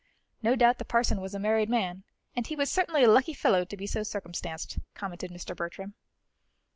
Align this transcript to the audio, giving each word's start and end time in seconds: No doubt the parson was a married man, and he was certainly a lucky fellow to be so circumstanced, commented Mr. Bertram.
No 0.41 0.55
doubt 0.55 0.79
the 0.79 0.83
parson 0.83 1.21
was 1.21 1.35
a 1.35 1.39
married 1.39 1.69
man, 1.69 2.03
and 2.35 2.47
he 2.47 2.55
was 2.55 2.71
certainly 2.71 3.03
a 3.03 3.07
lucky 3.07 3.35
fellow 3.35 3.65
to 3.65 3.77
be 3.77 3.85
so 3.85 4.01
circumstanced, 4.01 4.79
commented 4.95 5.29
Mr. 5.29 5.55
Bertram. 5.55 5.93